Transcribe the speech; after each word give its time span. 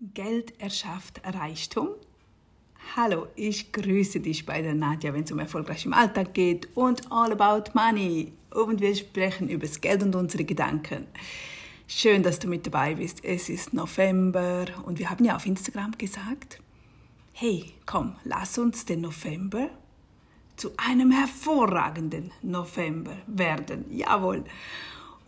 Geld 0.00 0.60
erschafft 0.60 1.20
Reichtum. 1.24 1.88
Hallo, 2.94 3.26
ich 3.34 3.72
grüße 3.72 4.20
dich 4.20 4.46
bei 4.46 4.62
der 4.62 4.74
Nadja, 4.74 5.12
wenn 5.12 5.24
es 5.24 5.32
um 5.32 5.40
erfolgreich 5.40 5.84
im 5.86 5.92
Alltag 5.92 6.34
geht 6.34 6.68
und 6.76 7.10
all 7.10 7.32
about 7.32 7.72
money. 7.74 8.32
Und 8.50 8.80
wir 8.80 8.94
sprechen 8.94 9.48
über 9.48 9.66
das 9.66 9.80
Geld 9.80 10.04
und 10.04 10.14
unsere 10.14 10.44
Gedanken. 10.44 11.08
Schön, 11.88 12.22
dass 12.22 12.38
du 12.38 12.46
mit 12.46 12.64
dabei 12.64 12.94
bist. 12.94 13.24
Es 13.24 13.48
ist 13.48 13.72
November 13.72 14.66
und 14.84 15.00
wir 15.00 15.10
haben 15.10 15.24
ja 15.24 15.34
auf 15.34 15.46
Instagram 15.46 15.98
gesagt, 15.98 16.60
hey, 17.32 17.72
komm, 17.84 18.14
lass 18.22 18.56
uns 18.56 18.84
den 18.84 19.00
November 19.00 19.68
zu 20.54 20.70
einem 20.76 21.10
hervorragenden 21.10 22.30
November 22.42 23.16
werden. 23.26 23.84
Jawohl. 23.90 24.44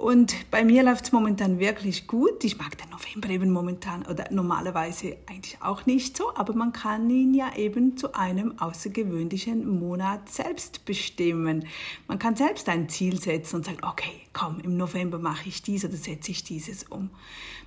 Und 0.01 0.51
bei 0.51 0.64
mir 0.64 0.82
läuft 0.82 1.05
es 1.05 1.12
momentan 1.12 1.59
wirklich 1.59 2.07
gut. 2.07 2.43
Ich 2.43 2.57
mag 2.57 2.79
den 2.79 2.89
November 2.89 3.29
eben 3.29 3.50
momentan 3.50 4.07
oder 4.07 4.29
normalerweise 4.30 5.19
eigentlich 5.27 5.59
auch 5.61 5.85
nicht 5.85 6.17
so, 6.17 6.35
aber 6.35 6.54
man 6.54 6.73
kann 6.73 7.11
ihn 7.11 7.35
ja 7.35 7.54
eben 7.54 7.99
zu 7.99 8.14
einem 8.14 8.59
außergewöhnlichen 8.59 9.79
Monat 9.79 10.31
selbst 10.31 10.86
bestimmen. 10.86 11.67
Man 12.09 12.18
kann 12.18 12.35
selbst 12.35 12.71
ein 12.71 12.89
Ziel 12.89 13.21
setzen 13.21 13.57
und 13.57 13.67
sagen, 13.67 13.81
okay, 13.82 14.23
komm, 14.32 14.61
im 14.61 14.79
November 14.79 15.18
mache 15.18 15.50
ich 15.50 15.61
dies 15.61 15.85
oder 15.85 15.96
setze 15.96 16.31
ich 16.31 16.45
dieses 16.45 16.85
um. 16.85 17.11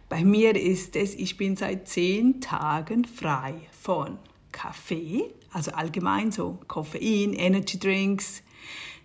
Bei 0.10 0.24
mir 0.24 0.56
ist 0.56 0.96
es, 0.96 1.14
ich 1.14 1.38
bin 1.38 1.56
seit 1.56 1.88
zehn 1.88 2.42
Tagen 2.42 3.06
frei 3.06 3.54
von 3.80 4.18
Kaffee, 4.52 5.26
also 5.52 5.70
allgemein 5.74 6.32
so 6.32 6.58
Koffein, 6.68 7.34
Energy 7.34 7.78
Drinks, 7.78 8.42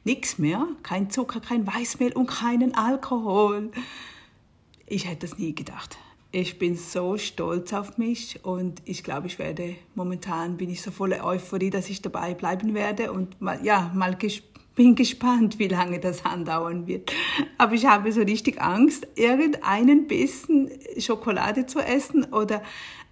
Nichts 0.05 0.39
mehr, 0.39 0.67
kein 0.83 1.11
Zucker, 1.11 1.41
kein 1.41 1.67
Weißmehl 1.67 2.13
und 2.13 2.27
keinen 2.27 2.75
Alkohol. 2.75 3.71
Ich 4.87 5.07
hätte 5.07 5.27
es 5.27 5.39
nie 5.39 5.55
gedacht. 5.55 5.99
Ich 6.31 6.59
bin 6.59 6.77
so 6.77 7.17
stolz 7.17 7.73
auf 7.73 7.97
mich 7.97 8.41
und 8.45 8.83
ich 8.85 9.03
glaube, 9.03 9.29
ich 9.29 9.39
werde 9.39 9.77
momentan 9.95 10.59
bin 10.59 10.69
ich 10.69 10.83
so 10.83 10.91
voller 10.91 11.25
Euphorie, 11.25 11.71
dass 11.71 11.89
ich 11.89 12.03
dabei 12.03 12.35
bleiben 12.35 12.75
werde 12.75 13.13
und 13.13 13.41
mal, 13.41 13.65
ja, 13.65 13.91
mal 13.95 14.15
ges 14.15 14.43
bin 14.79 14.95
gespannt, 14.95 15.59
wie 15.59 15.67
lange 15.67 15.99
das 15.99 16.25
andauern 16.25 16.87
wird. 16.87 17.13
Aber 17.59 17.73
ich 17.73 17.85
habe 17.85 18.13
so 18.13 18.21
richtig 18.21 18.63
Angst, 18.63 19.09
irgendeinen 19.17 20.07
Bissen 20.07 20.71
Schokolade 20.99 21.67
zu 21.67 21.81
essen 21.81 22.25
oder 22.33 22.63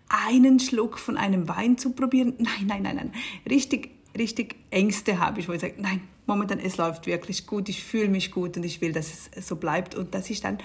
einen 0.09 0.61
Schluck 0.61 0.97
von 0.97 1.17
einem 1.17 1.48
Wein 1.48 1.77
zu 1.77 1.91
probieren. 1.91 2.34
Nein, 2.39 2.67
nein, 2.67 2.83
nein, 2.83 2.97
nein. 2.97 3.12
Richtig, 3.50 3.91
richtig 4.19 4.56
Ängste 4.70 5.19
habe 5.20 5.41
ich, 5.41 5.48
wo 5.48 5.53
ich 5.53 5.61
sage, 5.61 5.75
nein, 5.78 6.00
momentan, 6.27 6.59
es 6.59 6.77
läuft 6.77 7.06
wirklich 7.06 7.47
gut, 7.47 7.69
ich 7.69 7.83
fühle 7.83 8.09
mich 8.09 8.31
gut 8.31 8.56
und 8.56 8.64
ich 8.64 8.81
will, 8.81 8.92
dass 8.92 9.28
es 9.34 9.47
so 9.47 9.56
bleibt 9.56 9.95
und 9.95 10.14
dass 10.14 10.31
ich 10.31 10.41
dann 10.41 10.59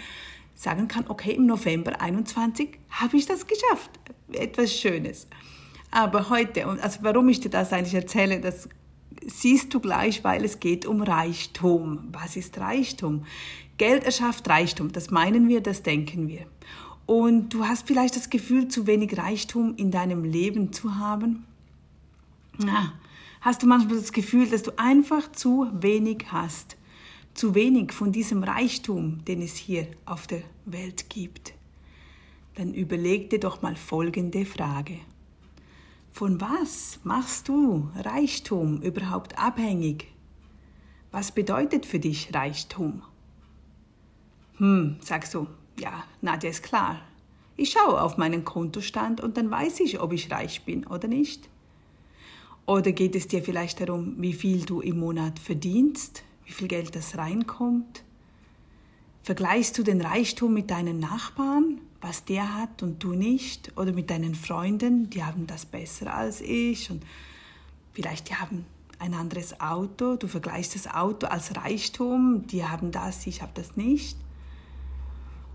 sagen 0.56 0.88
kann, 0.88 1.06
okay, 1.08 1.32
im 1.32 1.46
November 1.46 2.02
21 2.02 2.78
habe 2.90 3.18
ich 3.18 3.26
das 3.26 3.48
geschafft. 3.48 3.92
Etwas 4.32 4.74
Schönes. 4.74 5.28
Aber 5.90 6.30
heute, 6.30 6.66
also 6.66 7.00
warum 7.02 7.28
ich 7.30 7.40
dir 7.40 7.50
das 7.50 7.74
eigentlich 7.74 7.96
erzähle, 7.96 8.40
das 8.40 8.70
siehst 9.26 9.74
du 9.74 9.80
gleich, 9.80 10.24
weil 10.24 10.44
es 10.46 10.60
geht 10.60 10.86
um 10.86 11.02
Reichtum. 11.02 12.10
Was 12.12 12.36
ist 12.38 12.58
Reichtum? 12.58 13.26
Geld 13.78 14.04
erschafft 14.04 14.48
Reichtum. 14.48 14.92
Das 14.92 15.12
meinen 15.12 15.48
wir, 15.48 15.62
das 15.62 15.84
denken 15.84 16.28
wir. 16.28 16.46
Und 17.06 17.50
du 17.50 17.66
hast 17.66 17.88
vielleicht 17.88 18.16
das 18.16 18.30
Gefühl, 18.30 18.68
zu 18.68 18.88
wenig 18.88 19.18
Reichtum 19.18 19.76
in 19.76 19.92
deinem 19.92 20.24
Leben 20.24 20.72
zu 20.72 20.96
haben. 20.96 21.46
Na, 22.58 22.94
Hast 23.42 23.64
du 23.64 23.68
manchmal 23.68 23.98
das 23.98 24.14
Gefühl, 24.14 24.48
dass 24.48 24.62
du 24.62 24.78
einfach 24.78 25.32
zu 25.32 25.68
wenig 25.74 26.26
hast? 26.32 26.78
Zu 27.34 27.56
wenig 27.56 27.92
von 27.92 28.12
diesem 28.12 28.44
Reichtum, 28.44 29.26
den 29.26 29.42
es 29.42 29.56
hier 29.56 29.88
auf 30.06 30.28
der 30.28 30.44
Welt 30.66 31.10
gibt? 31.10 31.54
Dann 32.54 32.72
überleg 32.76 33.32
dir 33.32 33.40
doch 33.40 33.64
mal 33.64 33.76
folgende 33.76 34.46
Frage. 34.46 35.00
Von 36.12 36.40
was 36.40 37.00
machst 37.04 37.48
du 37.48 37.90
Reichtum 37.96 38.80
überhaupt 38.84 39.40
abhängig? 39.40 40.08
Was 41.12 41.32
bedeutet 41.32 41.88
für 41.88 42.00
dich 42.00 42.36
Reichtum? 42.36 43.02
Hm, 44.58 44.98
sagst 45.02 45.34
du, 45.34 45.48
ja, 45.80 46.04
Nadja 46.22 46.52
ist 46.52 46.62
klar. 46.62 47.02
Ich 47.58 47.72
schaue 47.72 48.02
auf 48.02 48.18
meinen 48.18 48.46
Kontostand 48.46 49.20
und 49.20 49.36
dann 49.36 49.50
weiß 49.50 49.80
ich, 49.80 50.00
ob 50.00 50.14
ich 50.14 50.30
reich 50.30 50.64
bin 50.64 50.86
oder 50.86 51.08
nicht. 51.08 51.50
Oder 52.72 52.94
geht 52.94 53.18
es 53.18 53.28
dir 53.28 53.44
vielleicht 53.44 53.82
darum, 53.82 54.16
wie 54.18 54.32
viel 54.32 54.64
du 54.64 54.80
im 54.80 54.98
Monat 54.98 55.40
verdienst, 55.40 56.24
wie 56.46 56.54
viel 56.54 56.70
Geld 56.70 56.96
das 56.96 57.18
reinkommt? 57.18 58.06
Vergleichst 59.24 59.78
du 59.78 59.84
den 59.84 60.00
Reichtum 60.00 60.54
mit 60.54 60.72
deinen 60.72 60.98
Nachbarn, 60.98 61.82
was 62.00 62.24
der 62.24 62.56
hat 62.56 62.82
und 62.82 63.04
du 63.04 63.12
nicht? 63.12 63.78
Oder 63.78 63.92
mit 63.92 64.10
deinen 64.10 64.36
Freunden, 64.36 65.10
die 65.10 65.22
haben 65.22 65.48
das 65.48 65.66
besser 65.66 66.16
als 66.16 66.40
ich 66.40 66.90
und 66.90 67.04
vielleicht 67.92 68.30
die 68.30 68.36
haben 68.36 68.66
ein 69.00 69.16
anderes 69.16 69.60
Auto, 69.60 70.16
du 70.16 70.30
vergleichst 70.30 70.74
das 70.76 70.88
Auto 70.88 71.28
als 71.28 71.54
Reichtum, 71.58 72.48
die 72.48 72.64
haben 72.64 72.94
das, 72.94 73.28
ich 73.28 73.42
habe 73.42 73.52
das 73.54 73.76
nicht. 73.76 74.16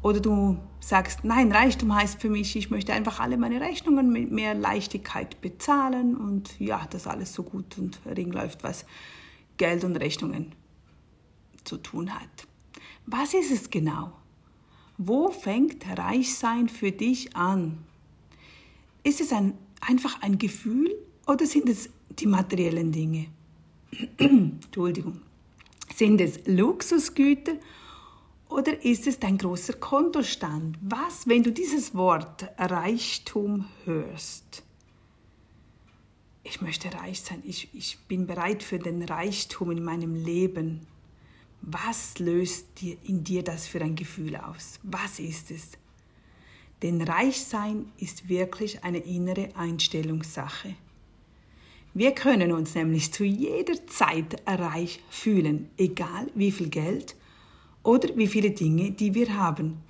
Oder 0.06 0.20
du 0.20 0.56
sagst, 0.78 1.24
nein, 1.24 1.50
Reichtum 1.50 1.92
heißt 1.92 2.20
für 2.20 2.30
mich, 2.30 2.54
ich 2.54 2.70
möchte 2.70 2.92
einfach 2.92 3.18
alle 3.18 3.36
meine 3.36 3.60
Rechnungen 3.60 4.12
mit 4.12 4.30
mehr 4.30 4.54
Leichtigkeit 4.54 5.40
bezahlen 5.40 6.16
und 6.16 6.60
ja, 6.60 6.86
dass 6.90 7.08
alles 7.08 7.32
so 7.34 7.42
gut 7.42 7.76
und 7.76 7.98
ring 8.06 8.30
läuft, 8.30 8.62
was 8.62 8.86
Geld 9.56 9.82
und 9.82 9.96
Rechnungen 9.96 10.52
zu 11.64 11.78
tun 11.78 12.14
hat. 12.14 12.46
Was 13.06 13.34
ist 13.34 13.50
es 13.50 13.68
genau? 13.68 14.12
Wo 14.96 15.32
fängt 15.32 15.84
Reichsein 15.98 16.68
für 16.68 16.92
dich 16.92 17.34
an? 17.34 17.78
Ist 19.02 19.20
es 19.20 19.32
ein, 19.32 19.54
einfach 19.80 20.22
ein 20.22 20.38
Gefühl 20.38 20.94
oder 21.26 21.46
sind 21.46 21.68
es 21.68 21.90
die 22.10 22.28
materiellen 22.28 22.92
Dinge? 22.92 23.26
Entschuldigung. 24.18 25.20
Sind 25.96 26.20
es 26.20 26.46
Luxusgüter 26.46 27.54
oder 28.48 28.84
ist 28.84 29.06
es 29.06 29.18
dein 29.18 29.38
großer 29.38 29.74
Kontostand? 29.74 30.78
Was, 30.80 31.26
wenn 31.26 31.42
du 31.42 31.52
dieses 31.52 31.94
Wort 31.94 32.48
Reichtum 32.58 33.66
hörst? 33.84 34.62
Ich 36.44 36.60
möchte 36.60 36.92
reich 36.92 37.20
sein, 37.20 37.42
ich, 37.44 37.68
ich 37.74 37.98
bin 38.06 38.26
bereit 38.26 38.62
für 38.62 38.78
den 38.78 39.02
Reichtum 39.02 39.72
in 39.72 39.82
meinem 39.82 40.14
Leben. 40.14 40.86
Was 41.60 42.20
löst 42.20 42.80
dir, 42.80 42.96
in 43.02 43.24
dir 43.24 43.42
das 43.42 43.66
für 43.66 43.80
ein 43.80 43.96
Gefühl 43.96 44.36
aus? 44.36 44.78
Was 44.84 45.18
ist 45.18 45.50
es? 45.50 45.72
Denn 46.82 47.02
Reichsein 47.02 47.90
ist 47.98 48.28
wirklich 48.28 48.84
eine 48.84 48.98
innere 48.98 49.48
Einstellungssache. 49.56 50.74
Wir 51.94 52.12
können 52.12 52.52
uns 52.52 52.74
nämlich 52.74 53.12
zu 53.12 53.24
jeder 53.24 53.86
Zeit 53.86 54.42
reich 54.46 55.02
fühlen, 55.08 55.70
egal 55.78 56.30
wie 56.34 56.52
viel 56.52 56.68
Geld 56.68 57.16
oder 57.86 58.08
wie 58.16 58.26
viele 58.26 58.50
Dinge, 58.50 58.90
die 58.90 59.14
wir 59.14 59.34
haben. 59.34 59.82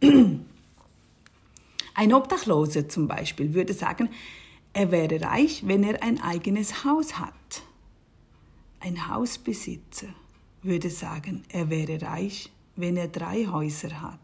Ein 1.94 2.12
Obdachloser 2.12 2.88
zum 2.88 3.08
Beispiel 3.08 3.54
würde 3.54 3.72
sagen, 3.72 4.10
er 4.74 4.90
wäre 4.90 5.20
reich, 5.20 5.66
wenn 5.66 5.82
er 5.84 6.02
ein 6.02 6.20
eigenes 6.20 6.84
Haus 6.84 7.18
hat. 7.18 7.62
Ein 8.80 9.08
Hausbesitzer 9.08 10.08
würde 10.62 10.88
sagen, 10.88 11.42
er 11.50 11.68
wäre 11.68 12.00
reich, 12.00 12.50
wenn 12.76 12.96
er 12.96 13.08
drei 13.08 13.46
Häuser 13.46 14.00
hat. 14.00 14.18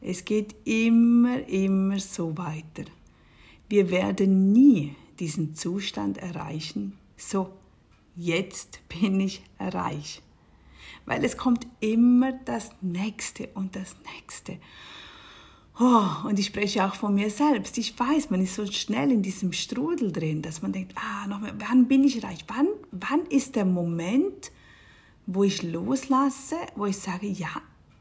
Es 0.00 0.24
geht 0.24 0.56
immer, 0.64 1.46
immer 1.48 2.00
so 2.00 2.36
weiter. 2.36 2.90
Wir 3.68 3.90
werden 3.90 4.52
nie 4.52 4.96
diesen 5.20 5.54
Zustand 5.54 6.18
erreichen, 6.18 6.98
so 7.16 7.52
jetzt 8.16 8.80
bin 8.88 9.20
ich 9.20 9.42
reich 9.60 10.22
weil 11.06 11.24
es 11.24 11.36
kommt 11.36 11.66
immer 11.80 12.32
das 12.32 12.70
Nächste 12.80 13.48
und 13.54 13.76
das 13.76 13.96
Nächste. 14.14 14.58
Oh, 15.78 16.28
und 16.28 16.38
ich 16.38 16.46
spreche 16.46 16.84
auch 16.84 16.94
von 16.94 17.14
mir 17.14 17.30
selbst. 17.30 17.78
Ich 17.78 17.98
weiß, 17.98 18.28
man 18.28 18.42
ist 18.42 18.54
so 18.54 18.66
schnell 18.66 19.10
in 19.10 19.22
diesem 19.22 19.52
Strudel 19.52 20.12
drin, 20.12 20.42
dass 20.42 20.60
man 20.60 20.72
denkt, 20.72 20.94
ah, 20.96 21.26
noch 21.26 21.40
mehr, 21.40 21.54
wann 21.58 21.88
bin 21.88 22.04
ich 22.04 22.22
reich? 22.22 22.44
Wann, 22.48 22.68
wann 22.90 23.24
ist 23.26 23.56
der 23.56 23.64
Moment, 23.64 24.52
wo 25.26 25.42
ich 25.44 25.62
loslasse, 25.62 26.56
wo 26.76 26.84
ich 26.84 26.98
sage, 26.98 27.26
ja, 27.26 27.48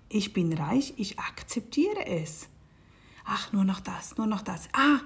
ich 0.09 0.33
bin 0.33 0.51
reich, 0.51 0.93
ich 0.97 1.19
akzeptiere 1.19 2.05
es. 2.05 2.49
Ach, 3.23 3.53
nur 3.53 3.63
noch 3.63 3.79
das, 3.79 4.17
nur 4.17 4.27
noch 4.27 4.41
das. 4.41 4.67
Ah, 4.73 4.99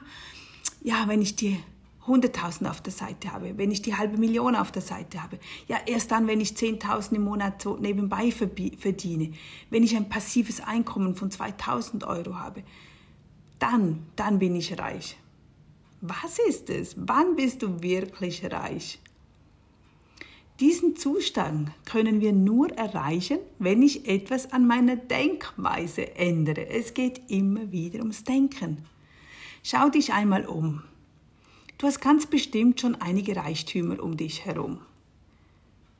ja, 0.82 1.08
wenn 1.08 1.22
ich 1.22 1.36
die 1.36 1.60
100.000 2.08 2.70
auf 2.70 2.82
der 2.82 2.92
Seite 2.92 3.32
habe, 3.32 3.58
wenn 3.58 3.72
ich 3.72 3.82
die 3.82 3.96
halbe 3.96 4.18
Million 4.18 4.56
auf 4.56 4.72
der 4.72 4.82
Seite 4.82 5.24
habe, 5.24 5.40
ja 5.68 5.78
erst 5.86 6.12
dann, 6.12 6.28
wenn 6.28 6.42
ich 6.42 6.52
10.000 6.52 7.14
im 7.14 7.24
Monat 7.24 7.62
so 7.62 7.78
nebenbei 7.78 8.32
verdiene, 8.32 9.34
wenn 9.70 9.84
ich 9.84 9.96
ein 9.96 10.10
passives 10.10 10.60
Einkommen 10.60 11.16
von 11.16 11.30
2.000 11.30 12.06
Euro 12.06 12.36
habe, 12.36 12.64
dann, 13.60 14.06
dann 14.16 14.40
bin 14.40 14.56
ich 14.56 14.78
reich. 14.78 15.18
Was 16.02 16.38
ist 16.38 16.70
es? 16.70 16.96
Wann 16.98 17.38
bist 17.38 17.62
du 17.62 17.82
wirklich 17.82 18.44
reich? 18.52 19.00
Diesen 20.60 20.96
Zustand 20.96 21.72
können 21.86 22.22
wir 22.22 22.32
nur 22.32 22.70
erreichen, 22.74 23.40
wenn 23.58 23.82
ich 23.82 24.08
etwas 24.08 24.52
an 24.52 24.68
meiner 24.68 24.98
Denkweise 24.98 26.16
ändere. 26.16 26.68
Es 26.68 26.94
geht 26.94 27.22
immer 27.32 27.72
wieder 27.72 28.00
ums 28.00 28.24
Denken. 28.24 28.86
Schau 29.64 29.90
dich 29.90 30.14
einmal 30.14 30.46
um. 30.46 30.84
Du 31.84 31.88
hast 31.90 32.00
ganz 32.00 32.26
bestimmt 32.26 32.80
schon 32.80 32.96
einige 32.96 33.36
Reichtümer 33.36 34.02
um 34.02 34.16
dich 34.16 34.46
herum. 34.46 34.80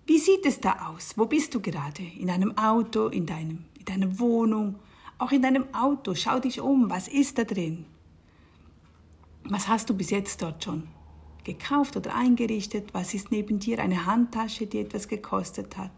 Wie 0.06 0.18
sieht 0.18 0.46
es 0.46 0.62
da 0.62 0.88
aus? 0.88 1.18
Wo 1.18 1.26
bist 1.26 1.54
du 1.54 1.60
gerade? 1.60 2.02
In 2.02 2.30
einem 2.30 2.58
Auto, 2.58 3.08
in, 3.08 3.26
deinem, 3.26 3.66
in 3.78 3.84
deiner 3.84 4.18
Wohnung, 4.18 4.80
auch 5.18 5.34
in 5.34 5.42
deinem 5.42 5.66
Auto. 5.74 6.16
Schau 6.16 6.40
dich 6.40 6.62
um. 6.62 6.90
Was 6.90 7.10
ist 7.10 7.38
da 7.38 7.44
drin? 7.44 7.84
Was 9.44 9.68
hast 9.68 9.90
du 9.90 9.94
bis 9.94 10.10
jetzt 10.10 10.42
dort 10.42 10.64
schon 10.64 10.88
gekauft 11.44 11.98
oder 11.98 12.16
eingerichtet? 12.16 12.94
Was 12.94 13.14
ist 13.14 13.30
neben 13.30 13.60
dir? 13.60 13.80
Eine 13.80 14.06
Handtasche, 14.06 14.68
die 14.68 14.80
etwas 14.80 15.10
gekostet 15.10 15.76
hat? 15.76 15.92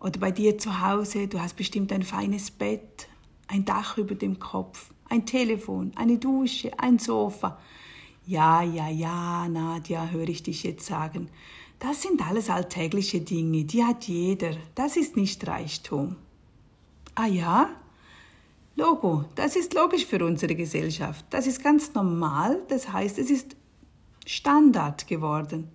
Oder 0.00 0.18
bei 0.20 0.30
dir 0.30 0.56
zu 0.56 0.80
Hause, 0.80 1.28
du 1.28 1.38
hast 1.38 1.56
bestimmt 1.56 1.92
ein 1.92 2.02
feines 2.02 2.50
Bett, 2.50 3.08
ein 3.46 3.66
Dach 3.66 3.98
über 3.98 4.14
dem 4.14 4.38
Kopf, 4.38 4.94
ein 5.10 5.26
Telefon, 5.26 5.92
eine 5.96 6.16
Dusche, 6.16 6.78
ein 6.78 6.98
Sofa. 6.98 7.58
Ja, 8.26 8.62
ja, 8.62 8.88
ja, 8.88 9.48
Nadja, 9.48 10.08
höre 10.10 10.28
ich 10.28 10.42
dich 10.44 10.62
jetzt 10.62 10.86
sagen. 10.86 11.28
Das 11.80 12.02
sind 12.02 12.24
alles 12.24 12.48
alltägliche 12.48 13.20
Dinge, 13.20 13.64
die 13.64 13.84
hat 13.84 14.04
jeder. 14.04 14.52
Das 14.76 14.96
ist 14.96 15.16
nicht 15.16 15.44
Reichtum. 15.46 16.16
Ah 17.16 17.26
ja? 17.26 17.70
Logo, 18.76 19.24
das 19.34 19.56
ist 19.56 19.74
logisch 19.74 20.06
für 20.06 20.24
unsere 20.24 20.54
Gesellschaft. 20.54 21.26
Das 21.30 21.46
ist 21.46 21.62
ganz 21.62 21.92
normal, 21.94 22.62
das 22.68 22.92
heißt, 22.92 23.18
es 23.18 23.30
ist 23.30 23.56
Standard 24.24 25.08
geworden. 25.08 25.68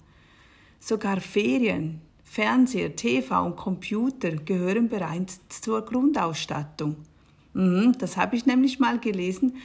Sogar 0.80 1.20
Ferien, 1.20 2.02
Fernseher, 2.24 2.96
TV 2.96 3.46
und 3.46 3.58
Computer 3.58 4.32
gehören 4.32 4.88
bereits 4.88 5.42
zur 5.50 5.82
Grundausstattung. 5.82 6.96
Mhm, 7.54 7.98
das 8.00 8.16
habe 8.16 8.38
ich 8.38 8.46
nämlich 8.46 8.80
mal 8.80 9.00
gelesen 9.00 9.58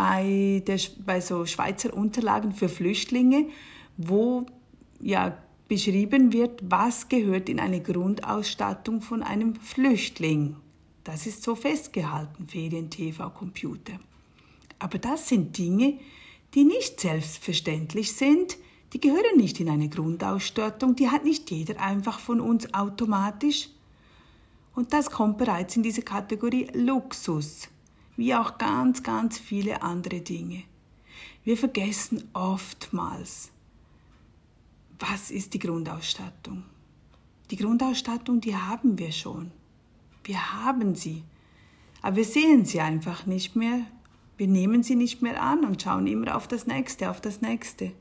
bei, 0.00 0.62
der, 0.66 0.80
bei 1.04 1.20
so 1.20 1.44
Schweizer 1.44 1.92
Unterlagen 1.92 2.52
für 2.52 2.70
Flüchtlinge, 2.70 3.48
wo 3.98 4.46
ja 4.98 5.36
beschrieben 5.68 6.32
wird, 6.32 6.62
was 6.64 7.10
gehört 7.10 7.50
in 7.50 7.60
eine 7.60 7.82
Grundausstattung 7.82 9.02
von 9.02 9.22
einem 9.22 9.56
Flüchtling. 9.56 10.56
Das 11.04 11.26
ist 11.26 11.42
so 11.42 11.54
festgehalten, 11.54 12.48
Ferien, 12.48 12.88
TV, 12.88 13.28
Computer. 13.28 13.92
Aber 14.78 14.96
das 14.96 15.28
sind 15.28 15.58
Dinge, 15.58 15.98
die 16.54 16.64
nicht 16.64 16.98
selbstverständlich 16.98 18.14
sind, 18.14 18.56
die 18.94 19.02
gehören 19.02 19.36
nicht 19.36 19.60
in 19.60 19.68
eine 19.68 19.90
Grundausstattung, 19.90 20.96
die 20.96 21.10
hat 21.10 21.24
nicht 21.24 21.50
jeder 21.50 21.78
einfach 21.78 22.20
von 22.20 22.40
uns 22.40 22.72
automatisch. 22.72 23.68
Und 24.74 24.94
das 24.94 25.10
kommt 25.10 25.36
bereits 25.36 25.76
in 25.76 25.82
diese 25.82 26.00
Kategorie 26.00 26.68
Luxus, 26.72 27.68
wie 28.16 28.34
auch 28.34 28.58
ganz, 28.58 29.02
ganz 29.02 29.38
viele 29.38 29.82
andere 29.82 30.20
Dinge. 30.20 30.64
Wir 31.44 31.56
vergessen 31.56 32.28
oftmals, 32.32 33.50
was 34.98 35.30
ist 35.30 35.54
die 35.54 35.58
Grundausstattung. 35.58 36.64
Die 37.50 37.56
Grundausstattung, 37.56 38.40
die 38.40 38.54
haben 38.54 38.98
wir 38.98 39.10
schon. 39.10 39.50
Wir 40.24 40.62
haben 40.62 40.94
sie. 40.94 41.24
Aber 42.02 42.16
wir 42.16 42.24
sehen 42.24 42.64
sie 42.64 42.80
einfach 42.80 43.26
nicht 43.26 43.56
mehr. 43.56 43.86
Wir 44.36 44.46
nehmen 44.46 44.82
sie 44.82 44.96
nicht 44.96 45.22
mehr 45.22 45.42
an 45.42 45.64
und 45.64 45.82
schauen 45.82 46.06
immer 46.06 46.36
auf 46.36 46.46
das 46.46 46.66
Nächste, 46.66 47.10
auf 47.10 47.20
das 47.20 47.40
Nächste. 47.40 47.92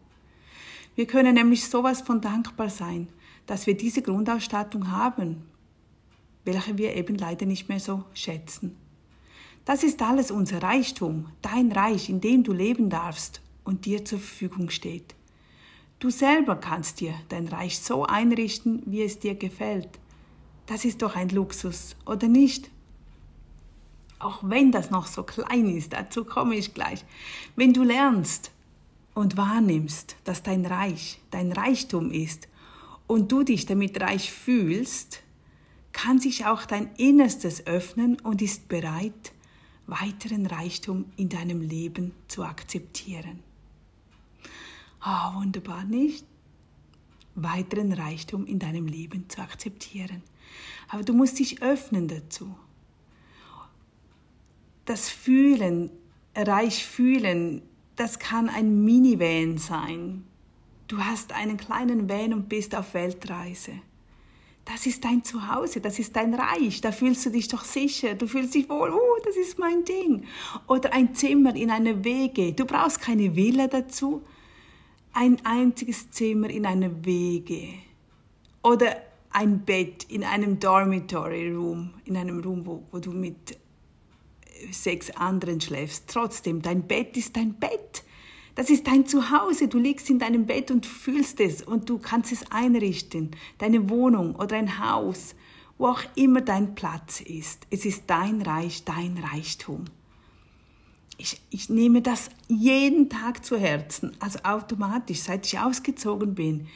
Wir 0.96 1.08
können 1.08 1.36
nämlich 1.36 1.68
sowas 1.68 2.02
von 2.02 2.22
dankbar 2.22 2.70
sein, 2.70 3.08
dass 3.46 3.68
wir 3.68 3.76
diese 3.76 4.02
Grundausstattung 4.02 4.92
haben, 4.92 5.44
welche 6.46 6.78
wir 6.78 6.96
eben 6.96 7.18
leider 7.18 7.46
nicht 7.46 7.70
mehr 7.70 7.80
so 7.80 8.04
schätzen. 8.14 8.76
Das 9.70 9.84
ist 9.84 10.02
alles 10.02 10.32
unser 10.32 10.64
Reichtum, 10.64 11.28
dein 11.44 11.72
Reich, 11.72 12.10
in 12.10 12.22
dem 12.22 12.44
du 12.44 12.54
leben 12.54 12.90
darfst 12.90 13.40
und 13.64 13.86
dir 13.86 14.04
zur 14.04 14.18
Verfügung 14.18 14.72
steht. 14.72 15.14
Du 16.00 16.10
selber 16.10 16.56
kannst 16.56 17.02
dir 17.02 17.14
dein 17.30 17.48
Reich 17.48 17.78
so 17.78 18.04
einrichten, 18.04 18.82
wie 18.88 19.04
es 19.04 19.20
dir 19.20 19.36
gefällt. 19.36 19.88
Das 20.66 20.86
ist 20.86 21.04
doch 21.04 21.16
ein 21.16 21.30
Luxus, 21.30 21.96
oder 22.08 22.28
nicht? 22.28 22.72
Auch 24.18 24.40
wenn 24.42 24.72
das 24.72 24.90
noch 24.90 25.06
so 25.06 25.22
klein 25.22 25.70
ist, 25.70 25.94
dazu 25.94 26.26
komme 26.26 26.56
ich 26.56 26.74
gleich. 26.74 27.06
Wenn 27.56 27.72
du 27.72 27.84
lernst 27.84 28.50
und 29.14 29.38
wahrnimmst, 29.38 30.16
dass 30.24 30.42
dein 30.42 30.66
Reich 30.66 31.22
dein 31.30 31.52
Reichtum 31.52 32.10
ist 32.10 32.48
und 33.06 33.32
du 33.32 33.44
dich 33.44 33.68
damit 33.68 34.02
reich 34.02 34.32
fühlst, 34.32 35.22
kann 35.92 36.18
sich 36.18 36.48
auch 36.48 36.66
dein 36.66 36.90
Innerstes 36.98 37.68
öffnen 37.68 38.20
und 38.22 38.42
ist 38.42 38.68
bereit, 38.68 39.34
weiteren 39.90 40.46
Reichtum 40.46 41.06
in 41.18 41.30
deinem 41.30 41.62
Leben 41.62 42.14
zu 42.28 42.44
akzeptieren. 42.44 43.40
Ah, 45.00 45.32
oh, 45.32 45.40
wunderbar, 45.40 45.84
nicht? 45.86 46.26
Weiteren 47.36 47.94
Reichtum 47.94 48.46
in 48.46 48.60
deinem 48.60 48.88
Leben 48.88 49.30
zu 49.30 49.42
akzeptieren. 49.42 50.24
Aber 50.90 51.04
du 51.04 51.14
musst 51.14 51.40
dich 51.40 51.62
öffnen 51.62 52.08
dazu. 52.08 52.56
Das 54.86 55.10
Fühlen, 55.10 55.92
reich 56.36 56.86
fühlen, 56.86 57.62
das 57.96 58.20
kann 58.20 58.50
ein 58.50 58.84
Minivan 58.84 59.58
sein. 59.58 60.24
Du 60.88 61.04
hast 61.04 61.34
einen 61.34 61.58
kleinen 61.58 62.10
Van 62.10 62.34
und 62.34 62.50
bist 62.50 62.76
auf 62.76 62.94
Weltreise. 62.94 63.74
Das 64.72 64.86
ist 64.86 65.04
dein 65.04 65.24
Zuhause, 65.24 65.82
das 65.82 65.98
ist 65.98 66.16
dein 66.16 66.36
Reich, 66.36 66.80
da 66.80 66.92
fühlst 66.92 67.26
du 67.26 67.32
dich 67.32 67.48
doch 67.48 67.64
sicher, 67.64 68.14
du 68.14 68.28
fühlst 68.28 68.54
dich 68.54 68.70
wohl, 68.70 68.92
oh, 68.92 69.20
das 69.26 69.36
ist 69.36 69.58
mein 69.58 69.84
Ding. 69.84 70.26
Oder 70.68 70.94
ein 70.94 71.16
Zimmer 71.16 71.56
in 71.56 71.72
einer 71.72 72.04
Wege, 72.04 72.54
du 72.54 72.66
brauchst 72.66 73.02
keine 73.02 73.36
Villa 73.36 73.68
dazu, 73.68 74.22
ein 75.12 75.44
einziges 75.44 76.12
Zimmer 76.12 76.52
in 76.52 76.68
einer 76.68 77.04
Wege. 77.04 77.70
Oder 78.62 78.98
ein 79.32 79.66
Bett 79.66 80.06
in 80.08 80.24
einem 80.24 80.60
Dormitory 80.60 81.52
Room, 81.52 81.96
in 82.06 82.16
einem 82.16 82.40
Room, 82.40 82.64
wo, 82.68 82.84
wo 82.92 83.00
du 83.00 83.12
mit 83.12 83.58
sechs 84.72 85.10
anderen 85.12 85.60
schläfst. 85.62 86.06
Trotzdem, 86.08 86.62
dein 86.62 86.86
Bett 86.86 87.18
ist 87.18 87.36
dein 87.36 87.56
Bett. 87.56 88.04
Das 88.60 88.70
ist 88.70 88.88
dein 88.88 89.06
Zuhause. 89.06 89.70
Du 89.70 89.78
liegst 89.78 90.10
in 90.10 90.20
deinem 90.20 90.46
Bett 90.46 90.70
und 90.70 90.86
fühlst 90.86 91.40
es 91.40 91.62
und 91.62 91.90
du 91.90 91.98
kannst 91.98 92.34
es 92.34 92.52
einrichten. 92.52 93.32
Deine 93.58 93.90
Wohnung 93.90 94.36
oder 94.36 94.58
ein 94.58 94.86
Haus, 94.86 95.34
wo 95.78 95.88
auch 95.88 96.02
immer 96.16 96.42
dein 96.42 96.76
Platz 96.76 97.22
ist. 97.22 97.66
Es 97.70 97.86
ist 97.86 98.04
dein 98.08 98.42
Reich, 98.42 98.84
dein 98.84 99.18
Reichtum. 99.18 99.86
Ich, 101.18 101.40
ich 101.50 101.70
nehme 101.70 102.02
das 102.02 102.32
jeden 102.50 103.08
Tag 103.08 103.46
zu 103.46 103.58
Herzen, 103.58 104.12
also 104.20 104.40
automatisch, 104.44 105.22
seit 105.22 105.46
ich 105.46 105.58
ausgezogen 105.58 106.36
bin. 106.36 106.68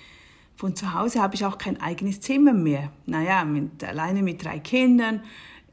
Von 0.56 0.78
zu 0.78 0.94
Hause 0.94 1.22
habe 1.22 1.36
ich 1.36 1.44
auch 1.44 1.58
kein 1.58 1.82
eigenes 1.82 2.22
Zimmer 2.22 2.54
mehr. 2.54 2.94
Naja, 3.06 3.44
mit, 3.44 3.84
alleine 3.84 4.24
mit 4.24 4.42
drei 4.42 4.60
Kindern 4.60 5.22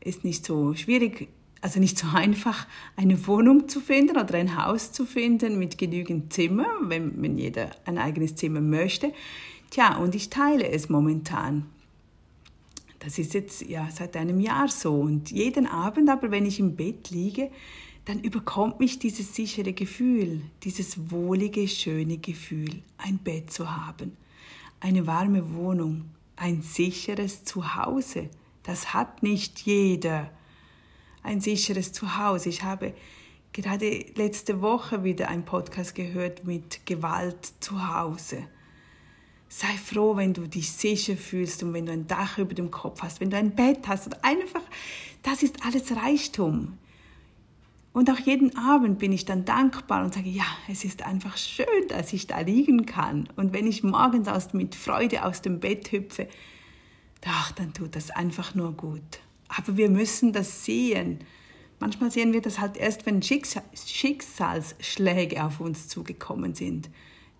ist 0.00 0.24
nicht 0.24 0.44
so 0.44 0.74
schwierig, 0.74 1.28
also 1.60 1.78
nicht 1.78 1.98
so 1.98 2.06
einfach, 2.08 2.66
eine 2.96 3.26
Wohnung 3.26 3.68
zu 3.68 3.80
finden 3.80 4.16
oder 4.16 4.34
ein 4.34 4.56
Haus 4.56 4.92
zu 4.92 5.04
finden 5.04 5.58
mit 5.58 5.78
genügend 5.78 6.32
Zimmer, 6.32 6.66
wenn, 6.82 7.20
wenn 7.22 7.36
jeder 7.36 7.70
ein 7.84 7.98
eigenes 7.98 8.34
Zimmer 8.36 8.60
möchte. 8.60 9.12
Tja, 9.70 9.96
und 9.98 10.14
ich 10.14 10.30
teile 10.30 10.68
es 10.68 10.88
momentan. 10.88 11.66
Das 12.98 13.18
ist 13.18 13.34
jetzt 13.34 13.62
ja 13.62 13.88
seit 13.90 14.16
einem 14.16 14.40
Jahr 14.40 14.68
so. 14.68 14.94
Und 14.94 15.30
jeden 15.30 15.66
Abend 15.66 16.08
aber, 16.08 16.30
wenn 16.30 16.46
ich 16.46 16.60
im 16.60 16.76
Bett 16.76 17.10
liege, 17.10 17.50
dann 18.04 18.20
überkommt 18.20 18.80
mich 18.80 18.98
dieses 18.98 19.34
sichere 19.34 19.72
Gefühl, 19.72 20.42
dieses 20.62 21.10
wohlige, 21.10 21.68
schöne 21.68 22.18
Gefühl, 22.18 22.82
ein 22.98 23.18
Bett 23.18 23.52
zu 23.52 23.70
haben, 23.70 24.16
eine 24.80 25.06
warme 25.06 25.54
Wohnung, 25.54 26.06
ein 26.36 26.62
sicheres 26.62 27.44
Zuhause. 27.44 28.30
Das 28.62 28.94
hat 28.94 29.22
nicht 29.22 29.60
jeder 29.60 30.30
ein 31.22 31.40
sicheres 31.40 31.92
Zuhause. 31.92 32.48
Ich 32.48 32.62
habe 32.62 32.94
gerade 33.52 34.04
letzte 34.14 34.60
Woche 34.60 35.04
wieder 35.04 35.28
einen 35.28 35.44
Podcast 35.44 35.94
gehört 35.94 36.44
mit 36.44 36.86
Gewalt 36.86 37.52
zu 37.60 37.94
Hause. 37.94 38.44
Sei 39.48 39.76
froh, 39.76 40.16
wenn 40.16 40.32
du 40.32 40.46
dich 40.46 40.70
sicher 40.70 41.16
fühlst 41.16 41.62
und 41.62 41.72
wenn 41.72 41.86
du 41.86 41.92
ein 41.92 42.06
Dach 42.06 42.38
über 42.38 42.54
dem 42.54 42.70
Kopf 42.70 43.02
hast, 43.02 43.20
wenn 43.20 43.30
du 43.30 43.36
ein 43.36 43.54
Bett 43.54 43.88
hast. 43.88 44.06
Und 44.06 44.24
einfach, 44.24 44.62
das 45.22 45.42
ist 45.42 45.64
alles 45.66 45.94
Reichtum. 45.96 46.78
Und 47.92 48.08
auch 48.08 48.20
jeden 48.20 48.56
Abend 48.56 49.00
bin 49.00 49.10
ich 49.10 49.24
dann 49.24 49.44
dankbar 49.44 50.04
und 50.04 50.14
sage, 50.14 50.28
ja, 50.28 50.44
es 50.68 50.84
ist 50.84 51.04
einfach 51.04 51.36
schön, 51.36 51.88
dass 51.88 52.12
ich 52.12 52.28
da 52.28 52.38
liegen 52.38 52.86
kann. 52.86 53.28
Und 53.34 53.52
wenn 53.52 53.66
ich 53.66 53.82
morgens 53.82 54.28
aus, 54.28 54.52
mit 54.52 54.76
Freude 54.76 55.24
aus 55.24 55.42
dem 55.42 55.58
Bett 55.58 55.90
hüpfe, 55.90 56.28
ach, 57.26 57.50
dann 57.52 57.74
tut 57.74 57.96
das 57.96 58.10
einfach 58.10 58.54
nur 58.54 58.72
gut. 58.72 59.20
Aber 59.56 59.76
wir 59.76 59.90
müssen 59.90 60.32
das 60.32 60.64
sehen. 60.64 61.18
Manchmal 61.78 62.10
sehen 62.10 62.32
wir 62.32 62.40
das 62.40 62.58
halt 62.60 62.76
erst, 62.76 63.06
wenn 63.06 63.22
Schicksalsschläge 63.22 65.44
auf 65.44 65.60
uns 65.60 65.88
zugekommen 65.88 66.54
sind. 66.54 66.90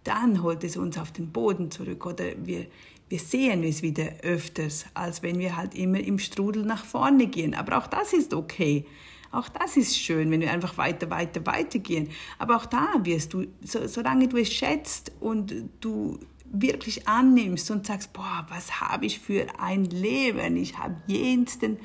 Dann 0.04 0.42
holt 0.42 0.64
es 0.64 0.76
uns 0.76 0.98
auf 0.98 1.12
den 1.12 1.30
Boden 1.30 1.70
zurück 1.70 2.06
oder 2.06 2.24
wir, 2.42 2.66
wir 3.08 3.18
sehen 3.18 3.64
es 3.64 3.82
wieder 3.82 4.08
öfters, 4.22 4.86
als 4.94 5.22
wenn 5.22 5.38
wir 5.38 5.56
halt 5.56 5.74
immer 5.74 6.00
im 6.00 6.18
Strudel 6.18 6.64
nach 6.64 6.84
vorne 6.84 7.26
gehen. 7.26 7.54
Aber 7.54 7.76
auch 7.76 7.86
das 7.86 8.14
ist 8.14 8.32
okay. 8.32 8.86
Auch 9.32 9.48
das 9.48 9.76
ist 9.76 9.96
schön, 9.96 10.30
wenn 10.30 10.40
wir 10.40 10.50
einfach 10.50 10.76
weiter, 10.76 11.08
weiter, 11.10 11.46
weiter 11.46 11.78
gehen. 11.78 12.08
Aber 12.38 12.56
auch 12.56 12.66
da 12.66 12.94
wirst 13.04 13.34
du, 13.34 13.46
so, 13.62 13.86
solange 13.86 14.26
du 14.26 14.38
es 14.38 14.52
schätzt 14.52 15.12
und 15.20 15.54
du 15.80 16.18
wirklich 16.52 17.08
annimmst 17.08 17.70
und 17.70 17.86
sagst, 17.86 18.12
boah, 18.12 18.46
was 18.48 18.80
habe 18.80 19.06
ich 19.06 19.20
für 19.20 19.46
ein 19.58 19.84
Leben? 19.84 20.56
Ich 20.56 20.78
habe 20.78 20.96
jensten 21.06 21.78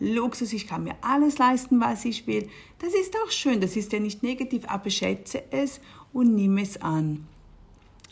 Luxus, 0.00 0.52
ich 0.52 0.66
kann 0.66 0.84
mir 0.84 0.96
alles 1.00 1.38
leisten, 1.38 1.80
was 1.80 2.04
ich 2.04 2.26
will. 2.26 2.48
Das 2.78 2.92
ist 2.94 3.14
auch 3.24 3.30
schön, 3.30 3.60
das 3.60 3.76
ist 3.76 3.92
ja 3.92 4.00
nicht 4.00 4.22
negativ, 4.22 4.64
aber 4.66 4.90
schätze 4.90 5.44
es 5.50 5.80
und 6.12 6.34
nimm 6.34 6.58
es 6.58 6.80
an. 6.82 7.26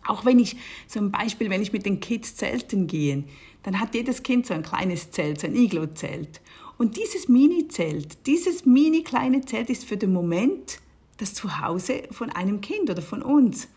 Auch 0.06 0.24
wenn 0.24 0.38
ich, 0.38 0.56
zum 0.86 1.10
Beispiel, 1.10 1.50
wenn 1.50 1.62
ich 1.62 1.72
mit 1.72 1.84
den 1.84 2.00
Kids 2.00 2.36
zelten 2.36 2.86
gehe, 2.86 3.24
dann 3.62 3.80
hat 3.80 3.94
jedes 3.94 4.22
Kind 4.22 4.46
so 4.46 4.54
ein 4.54 4.62
kleines 4.62 5.10
Zelt, 5.10 5.40
so 5.40 5.46
ein 5.46 5.56
Iglo-Zelt. 5.56 6.40
Und 6.78 6.96
dieses 6.96 7.28
Mini-Zelt, 7.28 8.26
dieses 8.26 8.64
mini 8.64 9.02
kleine 9.02 9.42
Zelt 9.42 9.68
ist 9.68 9.84
für 9.84 9.98
den 9.98 10.12
Moment 10.12 10.78
das 11.18 11.34
Zuhause 11.34 12.04
von 12.10 12.30
einem 12.30 12.62
Kind 12.62 12.88
oder 12.88 13.02
von 13.02 13.20
uns. 13.20 13.68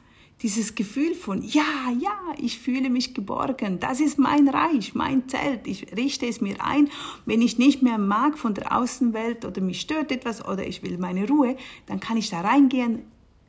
Dieses 0.44 0.76
Gefühl 0.76 1.16
von, 1.16 1.42
ja, 1.42 1.64
ja, 2.00 2.20
ich 2.38 2.60
fühle 2.60 2.90
mich 2.90 3.14
geborgen, 3.14 3.80
das 3.80 4.02
ist 4.02 4.20
mein 4.20 4.50
Reich, 4.50 4.94
mein 4.94 5.30
Zelt, 5.30 5.66
ich 5.68 5.96
richte 5.96 6.28
es 6.28 6.42
mir 6.42 6.62
ein. 6.62 6.90
Wenn 7.26 7.42
ich 7.42 7.58
nicht 7.58 7.82
mehr 7.82 7.98
mag 7.98 8.38
von 8.38 8.54
der 8.54 8.78
Außenwelt 8.78 9.46
oder 9.46 9.62
mich 9.62 9.80
stört 9.80 10.12
etwas 10.12 10.46
oder 10.46 10.68
ich 10.68 10.84
will 10.84 10.98
meine 10.98 11.28
Ruhe, 11.30 11.56
dann 11.86 12.02
kann 12.02 12.18
ich 12.18 12.30
da 12.30 12.42
reingehen, 12.42 13.04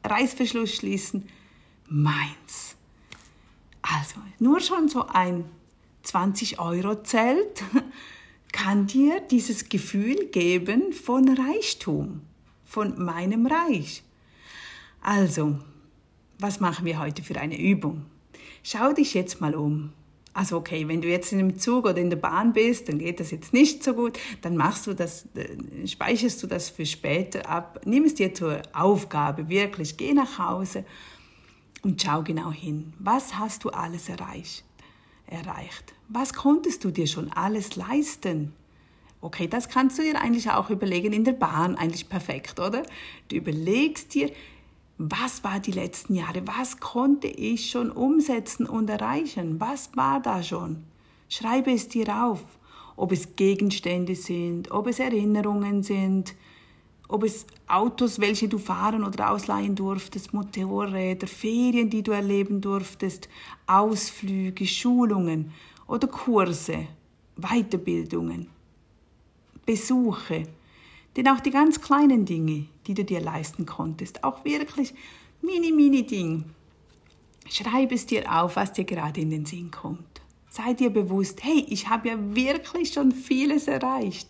Reißverschluss 0.04 0.72
schließen, 0.72 1.28
meins. 1.88 2.76
Also, 3.82 4.20
nur 4.38 4.60
schon 4.60 4.88
so 4.88 5.06
ein 5.08 5.46
20-Euro-Zelt 6.04 7.64
kann 8.52 8.86
dir 8.86 9.20
dieses 9.20 9.68
Gefühl 9.68 10.26
geben 10.26 10.92
von 10.92 11.36
Reichtum, 11.36 12.20
von 12.64 13.04
meinem 13.04 13.46
Reich. 13.46 14.04
Also, 15.00 15.58
was 16.38 16.60
machen 16.60 16.84
wir 16.84 16.98
heute 16.98 17.22
für 17.22 17.36
eine 17.36 17.60
Übung? 17.60 18.06
Schau 18.62 18.92
dich 18.92 19.14
jetzt 19.14 19.40
mal 19.40 19.54
um. 19.54 19.92
Also 20.32 20.56
okay, 20.56 20.88
wenn 20.88 21.00
du 21.00 21.08
jetzt 21.08 21.32
in 21.32 21.38
dem 21.38 21.58
Zug 21.58 21.84
oder 21.84 21.98
in 21.98 22.10
der 22.10 22.16
Bahn 22.16 22.52
bist, 22.52 22.88
dann 22.88 22.98
geht 22.98 23.20
das 23.20 23.30
jetzt 23.30 23.52
nicht 23.52 23.84
so 23.84 23.94
gut, 23.94 24.18
dann 24.42 24.56
machst 24.56 24.86
du 24.86 24.94
das, 24.94 25.26
äh, 25.36 25.86
speicherst 25.86 26.42
du 26.42 26.48
das 26.48 26.70
für 26.70 26.84
später 26.84 27.48
ab, 27.48 27.80
nimm 27.84 28.04
es 28.04 28.14
dir 28.14 28.34
zur 28.34 28.60
Aufgabe, 28.72 29.48
wirklich, 29.48 29.96
geh 29.96 30.12
nach 30.12 30.38
Hause 30.38 30.84
und 31.82 32.02
schau 32.02 32.22
genau 32.22 32.50
hin. 32.50 32.92
Was 32.98 33.38
hast 33.38 33.62
du 33.62 33.70
alles 33.70 34.08
erreicht? 34.08 34.64
erreicht? 35.26 35.94
Was 36.08 36.32
konntest 36.32 36.84
du 36.84 36.90
dir 36.90 37.06
schon 37.06 37.32
alles 37.32 37.76
leisten? 37.76 38.52
Okay, 39.20 39.48
das 39.48 39.68
kannst 39.68 39.98
du 39.98 40.02
dir 40.02 40.20
eigentlich 40.20 40.50
auch 40.50 40.68
überlegen 40.68 41.12
in 41.12 41.24
der 41.24 41.32
Bahn, 41.32 41.76
eigentlich 41.76 42.08
perfekt, 42.08 42.60
oder? 42.60 42.82
Du 43.28 43.36
überlegst 43.36 44.14
dir, 44.14 44.30
was 44.98 45.42
war 45.42 45.60
die 45.60 45.72
letzten 45.72 46.14
Jahre? 46.14 46.46
Was 46.46 46.78
konnte 46.78 47.26
ich 47.26 47.70
schon 47.70 47.90
umsetzen 47.90 48.66
und 48.66 48.88
erreichen? 48.88 49.58
Was 49.60 49.90
war 49.96 50.20
da 50.20 50.42
schon? 50.42 50.84
Schreibe 51.28 51.72
es 51.72 51.88
dir 51.88 52.24
auf, 52.24 52.42
ob 52.96 53.10
es 53.10 53.34
Gegenstände 53.34 54.14
sind, 54.14 54.70
ob 54.70 54.86
es 54.86 55.00
Erinnerungen 55.00 55.82
sind, 55.82 56.34
ob 57.08 57.24
es 57.24 57.46
Autos, 57.66 58.20
welche 58.20 58.48
du 58.48 58.58
fahren 58.58 59.04
oder 59.04 59.30
ausleihen 59.30 59.74
durftest, 59.74 60.32
Motorräder, 60.32 61.26
Ferien, 61.26 61.90
die 61.90 62.02
du 62.02 62.12
erleben 62.12 62.60
durftest, 62.60 63.28
Ausflüge, 63.66 64.66
Schulungen 64.66 65.52
oder 65.86 66.06
Kurse, 66.06 66.86
Weiterbildungen, 67.36 68.46
Besuche. 69.66 70.44
Denn 71.16 71.28
auch 71.28 71.40
die 71.40 71.50
ganz 71.50 71.80
kleinen 71.80 72.24
Dinge, 72.24 72.66
die 72.86 72.94
du 72.94 73.04
dir 73.04 73.20
leisten 73.20 73.66
konntest, 73.66 74.24
auch 74.24 74.44
wirklich 74.44 74.94
mini, 75.42 75.72
mini 75.72 76.04
Ding, 76.04 76.44
schreib 77.48 77.92
es 77.92 78.06
dir 78.06 78.30
auf, 78.32 78.56
was 78.56 78.72
dir 78.72 78.84
gerade 78.84 79.20
in 79.20 79.30
den 79.30 79.46
Sinn 79.46 79.70
kommt. 79.70 80.22
Sei 80.50 80.72
dir 80.72 80.90
bewusst, 80.90 81.42
hey, 81.42 81.64
ich 81.68 81.88
habe 81.88 82.08
ja 82.08 82.16
wirklich 82.18 82.92
schon 82.92 83.12
vieles 83.12 83.68
erreicht. 83.68 84.28